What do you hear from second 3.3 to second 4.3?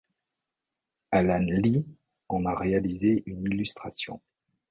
illustration.